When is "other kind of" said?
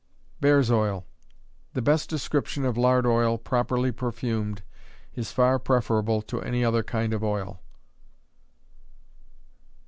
6.65-7.23